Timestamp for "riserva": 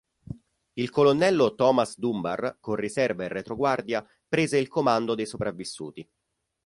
2.73-3.25